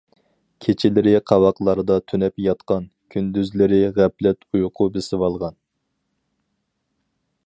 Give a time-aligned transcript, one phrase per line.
[0.65, 5.59] كېچىلىرى قاۋاقلاردا تۈنەپ ياتقان، كۈندۈزلىرى غەپلەت ئۇيقۇ بېسىۋالغان.